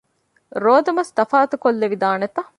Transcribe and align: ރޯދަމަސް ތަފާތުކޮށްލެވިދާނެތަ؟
ރޯދަމަސް 0.65 1.11
ތަފާތުކޮށްލެވިދާނެތަ؟ 1.17 2.37